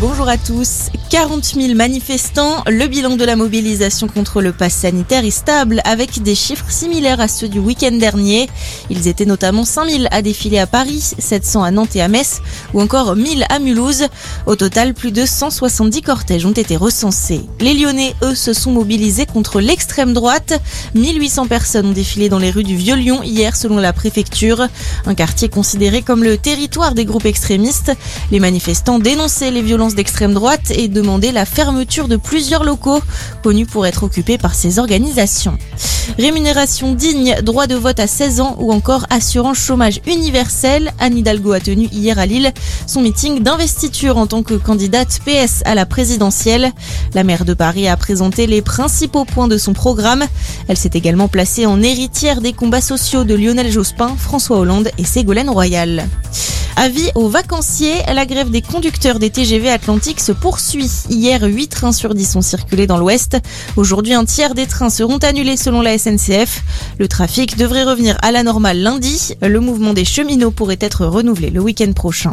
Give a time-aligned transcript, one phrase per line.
[0.00, 0.90] bonjour à tous.
[1.10, 6.22] 40 000 manifestants, le bilan de la mobilisation contre le pass sanitaire est stable avec
[6.22, 8.48] des chiffres similaires à ceux du week-end dernier.
[8.90, 12.42] Ils étaient notamment 5 000 à défiler à Paris, 700 à Nantes et à Metz
[12.74, 14.06] ou encore 1000 à Mulhouse.
[14.46, 17.42] Au total, plus de 170 cortèges ont été recensés.
[17.60, 20.60] Les Lyonnais, eux, se sont mobilisés contre l'extrême droite.
[20.94, 24.66] 1800 personnes ont défilé dans les rues du Vieux-Lyon hier selon la préfecture,
[25.06, 27.92] un quartier considéré comme le territoire des groupes extrémistes.
[28.32, 33.00] Les manifestants dénonçaient les violences d'extrême droite et demandaient la fermeture de plusieurs locaux
[33.42, 35.58] connus pour être occupés par ces organisations.
[36.18, 40.92] Rémunération digne, droit de vote à 16 ans ou encore assurance chômage universel.
[40.98, 42.52] Anne Hidalgo a tenu hier à Lille
[42.86, 46.72] son meeting d'investiture en tant que candidate PS à la présidentielle.
[47.14, 50.24] La maire de Paris a présenté les principaux points de son programme.
[50.68, 55.04] Elle s'est également placée en héritière des combats sociaux de Lionel Jospin, François Hollande et
[55.04, 56.06] Ségolène Royal.
[56.78, 60.90] Avis aux vacanciers, la grève des conducteurs des TGV Atlantiques se poursuit.
[61.08, 63.38] Hier, 8 trains sur 10 ont circulé dans l'ouest.
[63.76, 66.62] Aujourd'hui, un tiers des trains seront annulés selon la SNCF.
[66.98, 69.32] Le trafic devrait revenir à la normale lundi.
[69.40, 72.30] Le mouvement des cheminots pourrait être renouvelé le week-end prochain.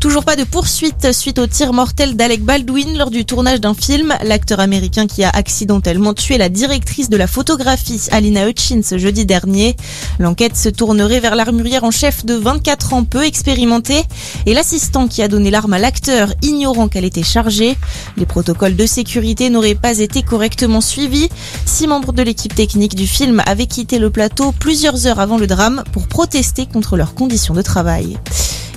[0.00, 4.14] Toujours pas de poursuite suite au tir mortel d'Alec Baldwin lors du tournage d'un film.
[4.24, 9.76] L'acteur américain qui a accidentellement tué la directrice de la photographie, Alina Hutchins, jeudi dernier.
[10.18, 14.02] L'enquête se tournerait vers l'armurière en chef de 24 ans peu expérimenté
[14.46, 17.76] et l'assistant qui a donné l'arme à l'acteur, ignorant qu'elle était chargée.
[18.16, 21.28] Les protocoles de sécurité n'auraient pas été correctement suivis.
[21.66, 25.46] Six membres de l'équipe technique du film avaient quitté le plateau plusieurs heures avant le
[25.46, 28.16] drame pour protester contre leurs conditions de travail.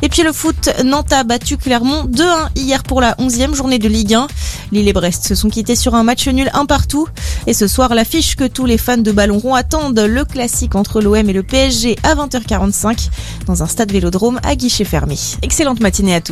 [0.04, 3.88] Et puis le foot, Nantes a battu Clermont 2-1 hier pour la 11e journée de
[3.88, 4.28] Ligue 1.
[4.73, 7.08] Lille et Brest se sont quittés sur un match nul un partout.
[7.48, 11.00] Et ce soir, l'affiche que tous les fans de ballon rond attendent, le classique entre
[11.00, 13.08] l'OM et le PSG à 20h45
[13.46, 15.18] dans un stade vélodrome à guichet fermé.
[15.42, 16.31] Excellente matinée à tous.